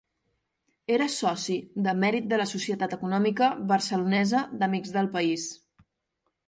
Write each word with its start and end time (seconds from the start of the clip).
Era 0.95 1.07
soci 1.15 1.57
de 1.89 1.93
mèrit 2.05 2.31
de 2.33 2.39
la 2.43 2.47
Societat 2.53 2.97
Econòmica 2.99 3.51
Barcelonesa 3.75 4.43
d'Amics 4.63 4.97
del 4.99 5.13
País. 5.19 5.47